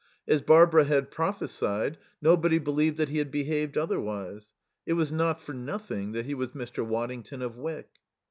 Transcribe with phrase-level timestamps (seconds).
[0.27, 4.51] As Barbara had prophesied, nobody believed that he had behaved otherwise.
[4.83, 6.83] It was not for nothing that he was Mr.
[6.83, 7.87] Waddington of Wyck.